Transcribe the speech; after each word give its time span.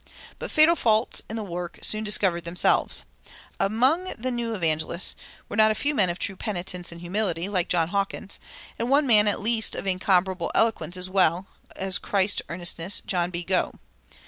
But 0.39 0.49
fatal 0.49 0.75
faults 0.75 1.21
in 1.29 1.35
the 1.35 1.43
work 1.43 1.77
soon 1.83 2.03
discovered 2.03 2.41
themselves. 2.43 3.03
Among 3.59 4.15
the 4.17 4.31
new 4.31 4.55
evangelists 4.55 5.15
were 5.47 5.55
not 5.55 5.69
a 5.69 5.75
few 5.75 5.93
men 5.93 6.09
of 6.09 6.17
true 6.17 6.35
penitence 6.35 6.91
and 6.91 7.01
humility, 7.01 7.47
like 7.47 7.69
John 7.69 7.89
Hawkins, 7.89 8.39
and 8.79 8.89
one 8.89 9.05
man 9.05 9.27
at 9.27 9.41
least 9.41 9.75
of 9.75 9.85
incomparable 9.85 10.51
eloquence 10.55 10.97
as 10.97 11.07
well 11.11 11.45
as 11.75 11.99
Christian 11.99 12.47
earnestness, 12.49 13.03
John 13.05 13.29
B. 13.29 13.43
Gough. 13.43 13.73